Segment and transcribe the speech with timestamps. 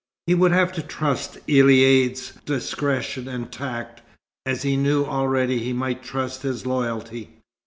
[0.25, 4.01] He would have to trust Elaïd's discretion and tact,
[4.47, 7.29] as he knew already he might trust his loyalty.